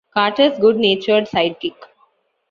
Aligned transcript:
Carter's 0.15 0.57
good-natured 0.57 1.27
sidekick. 1.29 1.75